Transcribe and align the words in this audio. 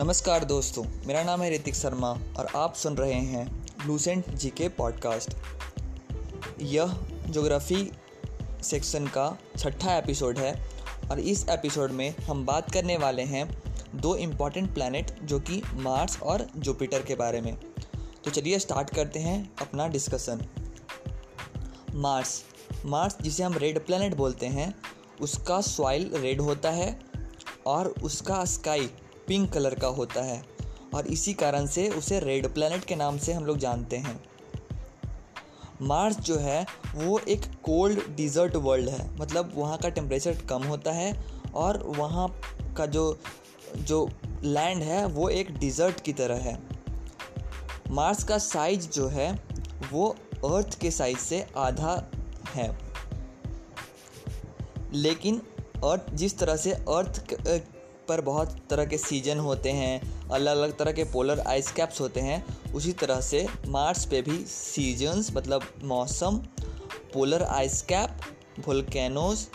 नमस्कार 0.00 0.44
दोस्तों, 0.44 0.84
मेरा 1.06 1.22
नाम 1.22 1.42
है 1.42 1.54
ऋतिक 1.54 1.74
शर्मा 1.74 2.08
और 2.08 2.46
आप 2.56 2.74
सुन 2.74 2.96
रहे 2.96 3.12
हैं 3.12 3.66
लूसेंट 3.86 4.30
जी 4.30 4.48
के 4.50 4.68
पॉडकास्ट। 4.68 5.34
यह 6.60 6.94
ज्योग्राफी 7.30 7.90
सेक्शन 8.62 9.06
का 9.06 9.38
छठा 9.58 9.96
एपिसोड 9.96 10.38
है 10.38 10.70
और 11.10 11.20
इस 11.20 11.48
एपिसोड 11.48 11.90
में 11.90 12.16
हम 12.16 12.46
बात 12.46 12.70
करने 12.70 12.96
वाले 12.96 13.22
हैं 13.22 13.62
दो 13.94 14.16
इंपॉर्टेंट 14.16 14.74
प्लानट 14.74 15.22
जो 15.22 15.40
कि 15.40 15.62
मार्स 15.74 16.20
और 16.22 16.46
जुपिटर 16.56 17.02
के 17.02 17.14
बारे 17.14 17.40
में। 17.40 17.56
तो 18.24 18.30
चलिए 18.30 18.58
स्टार्ट 18.58 18.90
करते 18.90 19.18
हैं 19.18 19.50
अपना 19.60 19.88
डिस्कशन। 19.88 20.46
मार्स 21.94 22.44
मार्स 22.84 23.16
जिसे 23.20 23.42
हम 23.42 23.54
रेड 23.54 23.86
प्लानट 23.86 24.14
बोलते 24.14 24.46
हैं, 24.46 24.74
उसका 25.20 25.60
सॉइल 25.60 26.10
रेड 26.14 26.40
होता 26.40 26.70
है 26.70 27.00
और 27.66 27.94
उसका 28.02 28.44
स्काई 28.44 28.90
पिंक 29.26 29.52
कलर 29.52 29.74
का 29.74 29.86
होता 29.86 30.22
है 30.22 30.44
और 30.94 31.06
इसी 31.06 31.34
कारण 31.34 31.66
से 31.66 31.88
उसे 31.88 32.20
रेड 32.20 32.54
प्लैनेट 32.54 32.84
के 32.84 32.96
नाम 32.96 33.18
से 33.18 33.32
हम 33.32 33.44
लोग 33.44 33.58
जानते 33.58 33.96
हैं। 33.96 34.24
मार्स 35.82 36.20
जो 36.20 36.38
है, 36.38 36.66
वो 36.94 37.18
एक 37.18 37.40
कोल्ड 37.62 38.16
डिज़र्ट 38.16 38.56
वर्ल्ड 38.56 38.88
है। 38.88 39.18
मतलब 39.18 39.52
वहाँ 39.54 39.78
का 39.78 39.88
टेम्परेचर 39.88 40.34
कम 40.34 40.62
होता 40.62 40.92
है 40.92 41.24
और 41.54 41.82
वहाँ 41.82 42.40
का 42.76 42.86
जो 42.86 43.20
जो 43.76 44.10
लैंड 44.42 44.82
है, 44.82 45.06
वो 45.06 45.28
एक 45.28 45.58
डिज़र्ट 45.58 46.00
की 46.00 46.12
तरह 46.12 46.36
है। 46.36 46.62
मार्स 47.90 48.24
का 48.24 48.38
साइज़ 48.38 48.88
जो 48.88 49.08
है, 49.08 49.44
वो 49.92 50.16
अर्थ 50.44 50.80
के 50.80 50.90
साइज़ 50.90 51.18
से 51.18 51.46
आधा 51.56 52.10
है। 52.54 52.78
लेकिन 54.92 55.38
अर्थ, 55.84 56.14
जिस 56.14 56.38
तरह 56.38 56.56
से 56.56 56.72
अर्थ 56.72 57.26
पर 58.08 58.20
बहुत 58.20 58.56
तरह 58.70 58.84
के 58.84 58.98
सीज़न 58.98 59.38
होते 59.38 59.70
हैं 59.70 60.28
अलग 60.28 60.56
अलग 60.56 60.76
तरह 60.78 60.92
के 60.92 61.04
पोलर 61.04 61.40
आइस 61.40 61.70
कैप्स 61.72 62.00
होते 62.00 62.20
हैं, 62.20 62.44
उसी 62.72 62.92
तरह 62.92 63.20
से 63.20 63.46
मार्स 63.68 64.04
पे 64.04 64.22
भी 64.22 64.38
सीजन्स 64.44 65.30
मतलब 65.36 65.66
मौसम 65.84 66.36
polar 67.14 67.42
ice 67.42 67.80
cap 67.82 68.20
volcanoes 68.66 69.46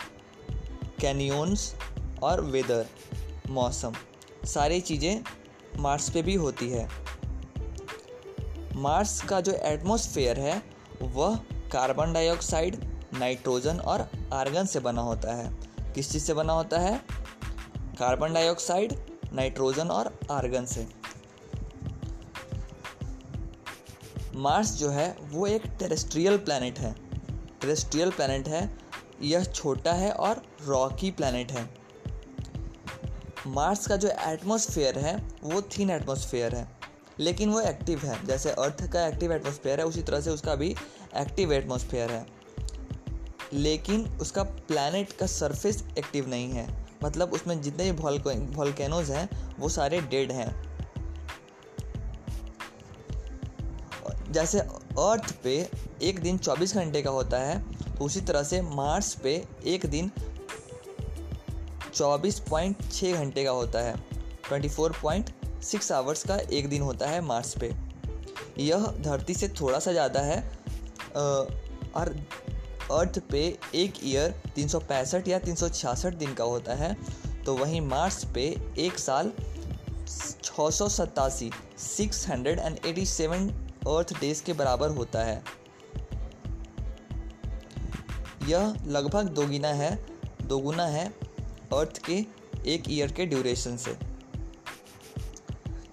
canyons 1.00 1.74
और 2.22 2.40
वेदर 2.40 2.86
मौसम, 3.50 3.94
सारी 4.44 4.80
चीज़ें 4.80 5.22
मार्स 5.78 6.08
पे 6.10 6.22
भी 6.22 6.34
होती 6.34 6.68
है। 6.70 6.88
मार्स 8.76 9.20
का 9.22 9.40
जो 9.40 9.52
एटमॉस्फेयर 9.52 10.40
है, 10.40 10.62
वह 11.02 11.36
कार्बन 11.72 12.12
डाइऑक्साइड 12.12 12.76
नाइट्रोजन 13.14 13.78
और 13.80 14.08
आर्गन 14.32 14.66
से 14.66 14.80
बना 14.80 15.02
होता 15.02 15.34
है। 15.34 15.50
किस 15.94 16.10
चीज़ 16.12 16.24
से 16.24 16.34
बना 16.34 16.52
होता 16.52 16.78
है? 16.78 17.00
कार्बन 18.00 18.34
डाइऑक्साइड 18.34 18.98
नाइट्रोजन 19.32 19.88
और 19.88 20.20
आर्गन 20.30 20.64
से। 20.64 20.88
मार्स 24.34 24.72
जो 24.72 24.90
है, 24.90 25.16
वो 25.20 25.46
एक 25.46 25.62
टेरेस्ट्रियल 25.66 26.36
प्लानट 26.36 26.78
है। 26.78 26.94
टेरेस्ट्रियल 27.60 28.10
प्लानट 28.10 28.48
है, 28.48 28.78
यह 29.22 29.44
छोटा 29.44 29.92
है 29.92 30.12
और 30.12 30.42
रॉकी 30.64 31.10
प्लानट 31.10 31.52
है। 31.52 31.70
मार्स 33.46 33.86
का 33.86 33.96
जो 33.96 34.08
एटमॉस्फेयर 34.08 34.98
है, 34.98 35.28
वो 35.42 35.62
थीन 35.62 35.90
एटमॉस्फेयर 35.90 36.54
है, 36.54 36.68
लेकिन 37.18 37.50
वो 37.50 37.60
एक्टिव 37.60 37.98
है। 37.98 38.26
जैसे 38.26 38.50
अर्थ 38.50 38.92
का 38.92 39.06
एक्टिव 39.06 39.32
एटमॉस्फेयर 39.32 39.80
है, 39.80 39.86
उसी 39.86 40.02
तरह 40.02 40.20
से 40.20 40.30
उसका 40.30 40.54
भी 40.54 40.74
एक्टिव 41.16 41.52
एटमॉस्फेयर 41.52 42.10
है। 42.10 42.26
लेकिन 43.52 44.04
उसका 44.20 44.42
प्लानट 44.42 45.12
का 45.12 45.26
सरफेस 45.26 45.84
एक्टिव 45.98 46.28
नहीं 46.28 46.50
है। 46.50 46.89
मतलब 47.04 47.32
उसमें 47.32 47.60
जितने 47.62 47.90
भी 47.92 47.98
वॉल्केनोज 48.56 49.10
हैं, 49.10 49.28
वो 49.58 49.68
सारे 49.68 50.00
डेड 50.02 50.32
हैं। 50.32 50.50
जैसे 54.30 54.58
अर्थ 54.60 55.32
पे 55.42 55.54
एक 56.02 56.20
दिन 56.20 56.38
24 56.38 56.74
घंटे 56.74 57.02
का 57.02 57.10
होता 57.10 57.38
है 57.38 57.58
तो 57.90 58.04
उसी 58.04 58.20
तरह 58.20 58.42
से 58.42 58.60
मार्स 58.62 59.14
पे 59.14 59.32
एक 59.66 59.86
दिन 59.86 60.10
24.6 61.94 63.12
घंटे 63.12 63.44
का 63.44 63.50
होता 63.50 63.80
है। 63.80 63.94
24.6 64.44 65.90
आवर्स 65.92 66.24
का 66.24 66.36
एक 66.36 66.68
दिन 66.68 66.82
होता 66.82 67.06
है 67.06 67.20
मार्स 67.20 67.54
पे। 67.54 67.72
यह 68.58 68.86
धरती 69.00 69.34
से 69.34 69.48
थोड़ा 69.60 69.78
सा 69.78 69.92
ज़्यादा 69.92 70.20
है 70.20 70.40
और 71.92 72.14
अर्थ 72.90 73.18
पे 73.30 73.40
एक 73.74 73.94
ईयर 74.04 74.30
तीन 74.54 74.68
सौ 74.68 74.78
पैंसठ 74.78 75.28
या 75.28 75.38
तीन 75.38 75.54
सौ 75.54 75.68
छियासठ 75.68 76.14
दिन 76.14 76.34
का 76.34 76.44
होता 76.44 76.74
है 76.74 76.94
तो 77.44 77.56
वहीं 77.56 77.80
मार्स 77.80 78.24
पे 78.24 78.44
एक 78.78 78.98
साल 78.98 79.32
छः 80.42 80.70
सौ 80.70 80.88
सतासी 80.88 81.50
six 81.78 82.28
hundred 82.28 82.58
and 82.58 82.78
eighty 82.86 83.06
seven 83.06 83.48
earth 83.88 84.12
days 84.20 84.42
के 84.44 84.52
बराबर 84.52 84.90
होता 84.90 85.22
है। 85.24 85.42
यह 88.48 88.74
लगभग 88.86 89.28
दोगुना 89.28 89.68
है 89.68 89.94
दोगुना 90.42 90.86
है 90.86 91.06
अर्थ 91.72 91.98
के 92.06 92.14
एक 92.66 92.90
ईयर 92.90 93.12
के 93.12 93.26
ड्यूरेशन 93.26 93.76
से। 93.76 93.96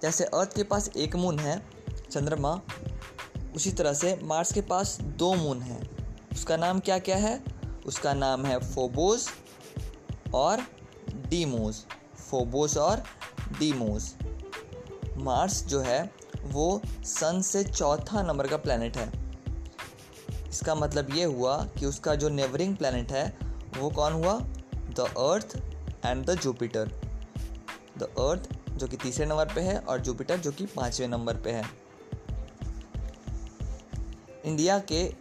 जैसे 0.02 0.24
अर्थ 0.24 0.54
के 0.56 0.62
पास 0.62 0.90
एक 0.96 1.16
मून 1.16 1.38
है, 1.38 1.62
चंद्रमा, 2.10 2.60
उसी 3.56 3.70
तरह 3.72 3.92
से 3.92 4.18
मार्स 4.22 4.52
के 4.52 4.60
पास 4.62 4.98
दो 5.00 5.34
मून 5.34 5.62
हैं। 5.62 5.97
उसका 6.32 6.56
नाम 6.56 6.80
क्या 6.80 6.98
क्या 6.98 7.16
है? 7.16 7.44
उसका 7.86 8.14
नाम 8.14 8.46
है 8.46 8.58
फोबोस 8.58 9.28
और 10.34 10.60
डीमोस। 11.10 11.86
फोबोस 12.30 12.76
और 12.76 13.04
डीमोस। 13.58 14.16
मार्स 15.16 15.64
जो 15.64 15.80
है, 15.80 16.10
वो 16.42 16.82
सन 17.04 17.40
से 17.42 17.64
चौथा 17.64 18.22
नंबर 18.22 18.46
का 18.46 18.56
प्लानट 18.56 18.96
है। 18.96 19.12
इसका 20.48 20.74
मतलब 20.74 21.14
ये 21.14 21.24
हुआ 21.24 21.64
कि 21.64 21.86
उसका 21.86 22.14
जो 22.14 22.28
नेवरिंग 22.28 22.76
प्लानट 22.76 23.12
है, 23.12 23.38
वो 23.78 23.90
कौन 23.90 24.12
हुआ? 24.12 24.40
The 24.74 25.00
earth 25.00 25.62
and 26.06 26.26
the 26.26 26.34
Jupiter 26.34 27.00
the 27.98 28.02
earth 28.02 28.70
जो 28.70 28.86
कि 28.86 28.96
तीसरे 28.96 29.26
नंबर 29.26 29.46
पे 29.54 29.60
है 29.60 29.78
और 29.78 30.00
जुपिटर 30.00 30.36
जो 30.36 30.52
कि 30.52 30.66
पाँचवें 30.66 31.08
नंबर 31.08 31.36
पे 31.36 31.50
है। 31.50 31.64
इंडिया 34.44 34.78
के 34.78 35.14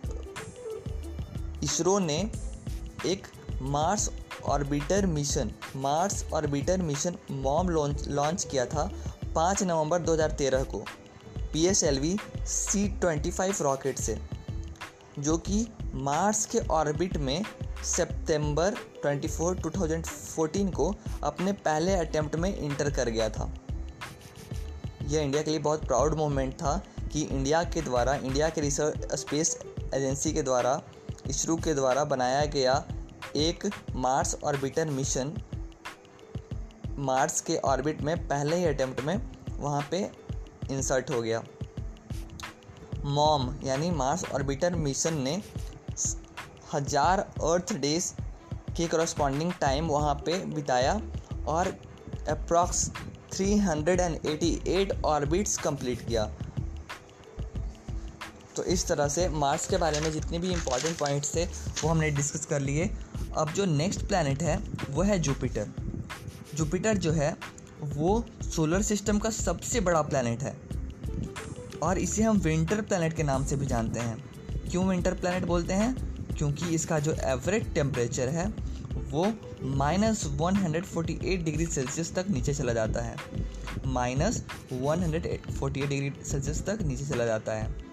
इसरो 1.64 2.00
ने 2.00 2.32
एक 3.06 3.28
Mars 3.62 4.10
orbiter 4.46 5.06
mission, 5.06 5.52
Mars 5.76 6.26
orbiter 6.34 6.82
mission 6.82 7.16
MOM 7.32 7.70
launch 7.70 8.08
launch 8.08 8.44
किया 8.44 8.66
था 8.66 8.92
पाँच 9.36 9.64
नवंबर 9.64 10.02
2013 10.02 10.64
को, 10.64 10.84
P 11.54 11.66
S 11.66 11.84
L 11.84 12.00
V 12.00 12.18
C 12.46 12.88
twenty 12.90 13.32
five 13.32 13.56
rocket 13.62 13.98
से, 13.98 14.18
जो 15.20 15.38
कि 15.38 15.68
मार्स 15.94 16.46
के 16.46 16.60
ऑर्बिट 16.60 17.18
में 17.18 17.44
सितंबर 17.84 18.76
24 19.06 19.54
2014 19.62 20.74
को 20.74 20.94
अपने 21.24 21.52
पहले 21.52 21.94
अटेम्प्ट 21.94 22.36
में 22.36 22.58
इंटर 22.58 22.92
कर 22.92 23.10
गया 23.10 23.30
था। 23.30 23.52
यह 25.04 25.22
इंडिया 25.22 25.44
के 25.44 25.50
लिए 25.50 25.60
बहुत 25.60 25.86
प्राउड 25.86 26.14
मोमेंट 26.14 26.54
था 26.54 26.82
कि 27.14 27.22
इंडिया 27.22 27.64
के 27.64 27.82
द्वारा, 27.82 28.16
इंडिया 28.16 28.50
के 28.50 28.62
रिसर्च, 28.62 29.16
स्पेस 29.16 29.58
एजेंसी 29.94 30.34
के 30.34 30.42
द्वारा 30.42 30.82
इसरो 31.30 31.56
के 31.56 31.74
द्वारा 31.74 32.04
बनाया 32.06 32.46
गया 32.54 32.84
एक 33.36 33.66
मार्स 33.96 34.36
ऑर्बिटर 34.44 34.90
मिशन 34.90 35.34
मार्स 37.00 37.42
के 37.42 37.58
ऑर्बिट 37.66 38.02
में 38.02 38.16
पहले 38.28 38.56
ही 38.56 38.66
अटेम्प्ट 38.66 39.04
में 39.04 39.20
वहाँ 39.60 39.82
पे 39.92 40.00
इंसर्ट 40.72 41.10
हो 41.12 41.22
गया। 41.22 41.42
मॉम 43.06 43.54
यानी 43.64 43.92
मार्स 43.92 44.24
ऑर्बिटर 44.36 44.76
मिशन 44.78 45.18
ने 45.22 45.42
हज़ार 46.74 47.20
अर्थ 47.20 47.74
डेज़ 47.78 48.12
के 48.78 48.88
करस्पॉन्डिंग 48.88 49.52
टाइम 49.62 49.88
वहाँ 49.88 50.16
पे 50.26 50.38
बिताया 50.46 51.00
और 51.48 51.68
अप्रॉक्स 52.30 52.90
388 53.34 54.92
ऑर्बिट्स 55.06 55.58
कंप्लीट 55.58 56.08
किया। 56.08 56.30
तो 58.58 58.64
इस 58.64 58.88
तरह 58.88 59.08
से 59.08 59.30
मार्स 59.30 59.68
के 59.68 59.78
बारे 59.78 60.00
में 60.00 60.12
जितने 60.12 60.40
भी 60.40 60.52
इंपॉर्टेंट 60.52 60.98
पॉइंट्स 60.98 61.36
थे, 61.36 61.46
वो 61.46 61.90
हमने 61.90 62.12
डिस्कस 62.12 62.46
कर 62.46 62.60
लिए। 62.60 62.92
अब 63.38 63.50
जो 63.50 63.66
नेक्स्ट 63.66 64.08
प्लानट 64.08 64.44
है, 64.44 64.60
वो 64.90 65.02
है 65.02 65.20
जुपिटर 65.20 65.68
जुपिटर 66.56 66.98
जो 66.98 67.12
है, 67.12 67.38
वो 67.82 68.26
सोलर 68.56 68.82
सिस्टम 68.82 69.20
का 69.20 69.30
सबसे 69.30 69.80
बड़ा 69.80 70.02
प्लानट 70.02 70.44
है। 70.44 70.58
और 71.84 71.98
इसे 71.98 72.24
हम 72.24 72.38
विंटर 72.38 72.82
प्लानट 72.82 73.14
के 73.14 73.24
नाम 73.24 73.46
से 73.46 73.56
भी 73.56 73.66
जानते 73.66 74.00
हैं। 74.00 74.30
क्यों 74.72 74.88
विंटर 74.88 75.14
प्लानट 75.14 75.46
बोलते 75.46 75.74
हैं? 75.74 76.18
क्योंकि 76.38 76.66
इसका 76.66 77.00
जो 77.00 77.14
एवरेज 77.14 77.74
टेम्परेचर 77.74 78.30
है, 78.30 78.48
वो 78.94 79.34
minus 79.64 80.26
one 80.26 80.56
hundred 80.56 80.86
forty 80.86 81.20
eight 81.26 81.44
degree 81.44 81.66
Celsius 81.66 82.16
तक 82.16 82.26
नीचे 82.30 82.54
चला 82.54 82.74
जाता 82.74 83.02
है। 83.02 83.16
Minus 83.86 84.44
one 84.74 85.04
hundred 85.04 85.52
forty 85.52 85.82
eight 85.82 85.90
degree 85.90 86.26
Celsius 86.26 86.66
तक 86.66 86.80
नीचे 86.82 87.06
चला 87.06 87.26
जाता 87.26 87.52
है। 87.52 87.87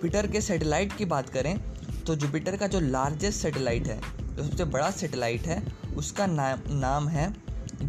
जुपिटर 0.00 0.26
के 0.26 0.40
सैटेलाइट 0.40 0.92
की 0.92 1.04
बात 1.04 1.28
करें 1.28 1.58
तो 2.06 2.14
जुपिटर 2.16 2.56
का 2.56 2.66
जो 2.66 2.80
लार्जेस्ट 2.80 3.40
सैटेलाइट 3.40 3.86
है, 3.86 4.00
जो 4.36 4.44
सबसे 4.44 4.64
बड़ा 4.64 4.90
सैटेलाइट 4.90 5.42
है, 5.42 5.62
उसका 5.96 6.26
नाम 6.26 6.60
नाम 6.68 7.08
है 7.08 7.34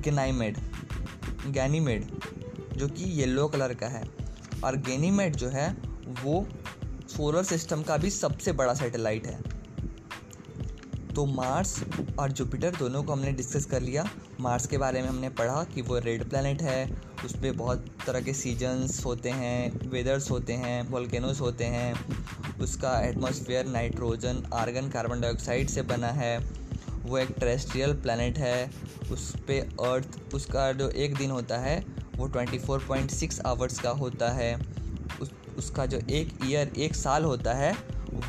गनाइमेड 0.06 0.58
गैनीमेड, 1.48 2.08
जो 2.78 2.88
कि 2.88 3.04
येलो 3.04 3.48
कलर 3.48 3.74
का 3.74 3.88
है। 3.88 4.04
और 4.64 4.76
गैनीमेड 4.76 5.36
जो 5.36 5.50
है, 5.50 5.72
वो 6.24 6.48
सोलर 7.10 7.44
सिस्टम 7.44 7.84
का 7.84 7.98
भी 7.98 8.10
सबसे 8.10 8.52
बड़ा 8.52 8.74
सैटेलाइट 8.74 9.28
है। 9.28 9.40
तो 11.16 11.26
मार्स 11.26 11.84
और 12.20 12.32
जुपिटर 12.32 12.76
दोनों 12.76 13.04
को 13.04 13.14
हमने 13.14 13.32
डिस्कस 13.32 13.66
कर 13.66 13.82
लिया। 13.82 14.10
मार्स 14.40 14.68
के 14.68 14.78
बारे 14.78 15.02
में 15.02 15.10
हमने 15.10 15.30
पढ़ा 15.30 15.64
कि 15.64 15.82
वो 15.82 16.00
रेड 16.00 16.30
प्लानट 16.30 16.62
है 16.62 17.02
उस 17.26 17.36
पर 17.36 17.52
बहुत 17.52 17.91
तरह 18.08 18.22
के 18.22 18.34
सीजन्स 18.34 19.06
होते 19.06 19.30
हैं 19.30 19.90
वेदर्स 19.90 20.32
होते 20.32 20.54
हैं 20.54 20.90
वोल्केनोस 20.90 21.42
होते 21.42 21.66
हैं। 21.66 21.94
उसका 22.60 23.02
atmosphere 23.02 23.66
nitrogen 23.66 24.44
argon 24.54 24.90
carbon 24.90 25.22
dioxide 25.22 25.70
से 25.70 25.82
बना 25.82 26.08
है। 26.08 26.38
वो 26.90 27.18
एक 27.18 27.30
टेरेस्ट्रियल 27.40 27.94
प्लानट 27.94 28.38
है। 28.38 28.72
उस 29.12 29.36
पर 29.36 29.60
अर्थ 29.86 30.34
उसका 30.34 30.72
जो 30.72 30.90
एक 30.90 31.16
दिन 31.16 31.32
होता 31.32 31.58
है, 31.58 31.86
वो 32.16 32.28
24.6 32.28 33.42
आवर्स 33.46 33.80
का 33.80 33.90
होता 33.90 34.30
है। 34.30 34.62
उस, 35.22 35.32
उसका 35.58 35.86
जो 35.86 36.00
एक 36.10 36.40
ईयर 36.46 36.72
एक 36.78 36.96
साल 36.96 37.24
होता 37.24 37.54
है, 37.54 37.76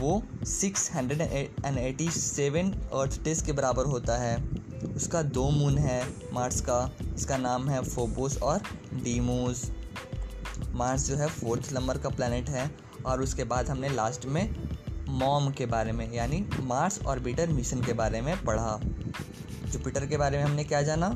वो 0.00 0.22
six 0.44 0.94
hundred 0.94 1.20
and 1.64 1.78
eighty 1.78 2.10
seven 2.10 2.72
earth 2.72 3.22
days 3.22 3.44
के 3.44 3.52
बराबर 3.52 3.84
होता 3.84 4.16
है। 4.16 4.51
उसका 4.96 5.23
दो 5.23 5.49
मून 5.50 5.79
है 5.79 6.02
मार्स 6.32 6.61
का, 6.61 6.90
इसका 7.17 7.37
नाम 7.37 7.69
है 7.69 7.82
फोबोस 7.82 8.38
और 8.43 8.62
डीमोस। 8.94 9.70
मार्स 10.70 11.06
जो 11.08 11.17
है 11.17 11.29
फोर्थ 11.29 11.73
नंबर 11.73 11.99
का 11.99 12.08
प्लानट 12.08 12.49
है 12.49 12.70
और 13.06 13.23
उसके 13.23 13.44
बाद 13.44 13.69
हमने 13.69 13.88
लास्ट 13.88 14.26
में 14.26 14.55
मॉम 15.08 15.50
के 15.50 15.67
बारे 15.67 15.93
में, 15.93 16.12
यानी 16.12 16.46
मार्स 16.61 17.00
ऑर्बिटर 17.02 17.49
मिशन 17.49 17.82
के 17.82 17.93
बारे 17.93 18.20
में 18.20 18.44
पढ़ा। 18.44 18.81
जुपिटर 19.67 20.06
के 20.06 20.17
बारे 20.17 20.38
में 20.38 20.44
हमने 20.44 20.64
क्या 20.64 20.82
जाना? 20.82 21.08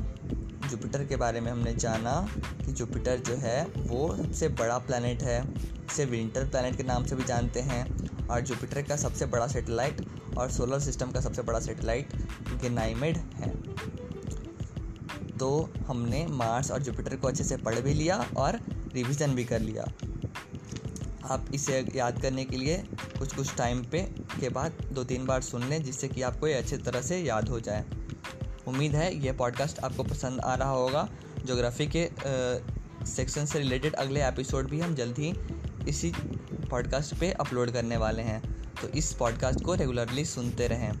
जुपिटर 0.69 1.03
के 1.05 1.15
बारे 1.15 1.41
में 1.41 1.51
हमने 1.51 1.73
जाना 1.73 2.27
कि 2.65 2.71
जुपिटर 2.71 3.17
जो 3.17 3.35
है 3.35 3.63
वो 3.77 4.15
सबसे 4.17 4.47
बड़ा 4.49 4.77
प्लानट 4.77 5.23
है। 5.23 5.41
इसे 5.85 6.05
विंटर 6.05 6.45
प्लानट 6.45 6.77
के 6.77 6.83
नाम 6.83 7.05
से 7.05 7.15
भी 7.15 7.23
जानते 7.23 7.59
हैं 7.59 8.27
और 8.27 8.41
जुपिटर 8.41 8.81
का 8.81 8.95
सबसे 8.95 9.25
बड़ा 9.25 9.47
सैटेलाइट 9.47 10.01
और 10.37 10.51
सोलर 10.51 10.79
सिस्टम 10.79 11.11
का 11.11 11.21
सबसे 11.21 11.41
बड़ा 11.41 11.59
सेटेलाइट 11.59 12.13
गेनाइमेड 12.61 13.17
है। 13.17 13.49
तो 15.37 15.69
हमने 15.87 16.25
मार्स 16.27 16.71
और 16.71 16.81
जुपिटर 16.81 17.15
को 17.15 17.27
अच्छे 17.27 17.43
से 17.43 17.57
पढ़ 17.57 17.79
भी 17.79 17.93
लिया 17.93 18.25
और 18.37 18.59
रिवीजन 18.93 19.35
भी 19.35 19.43
कर 19.45 19.59
लिया। 19.59 19.83
आप 21.25 21.47
इसे 21.53 21.85
याद 21.95 22.21
करने 22.21 22.43
के 22.45 22.57
लिए 22.57 22.77
कुछ 23.19 23.35
कुछ 23.35 23.55
टाइम 23.55 23.83
पे, 23.83 24.01
के 24.39 24.49
बाद 24.49 24.73
दो 24.93 25.03
तीन 25.03 25.25
बार 25.25 25.41
सुन 25.41 25.63
लें, 25.63 25.83
जिससे 25.83 26.07
कि 26.07 26.21
आपको 26.21 26.47
ये 26.47 26.53
अच्छे 26.53 26.77
तरह 26.77 27.01
से 27.01 27.19
याद 27.19 27.49
हो 27.49 27.59
जाए। 27.59 27.85
उम्मीद 28.67 28.95
है 28.95 29.13
यह 29.25 29.33
पॉडकास्ट 29.33 29.79
आपको 29.79 30.03
पसंद 30.03 30.39
आ 30.39 30.55
रहा 30.55 30.71
होगा। 30.71 31.07
जोग्राफ़ी 31.45 31.87
के 31.95 32.09
सेक्शन 33.05 33.45
से 33.45 33.59
रिलेटेड 33.59 33.93
अगले 33.95 34.23
एपिसोड 34.23 34.69
भी 34.69 34.79
हम 34.79 34.95
जल्द 34.95 35.19
ही 35.19 35.33
इसी 35.87 36.11
पॉडकास्ट 36.69 37.15
पे 37.15 37.31
अपलोड 37.31 37.71
करने 37.71 37.97
वाले 37.97 38.21
हैं। 38.21 38.61
तो 38.81 38.87
इस 38.87 39.13
पॉडकास्ट 39.13 39.63
को 39.63 39.73
रेगुलरली 39.73 40.25
सुनते 40.25 40.67
रहें। 40.67 40.91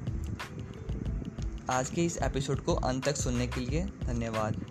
आज 1.69 1.89
के 1.89 2.05
इस 2.05 2.17
एपिसोड 2.17 2.59
को 2.59 2.73
अंत 2.73 3.05
तक 3.05 3.15
सुनने 3.15 3.47
के 3.47 3.61
लिए 3.61 3.85
धन्यवाद। 4.03 4.65